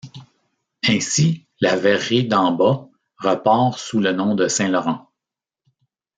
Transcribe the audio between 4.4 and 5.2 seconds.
Saint-Laurent.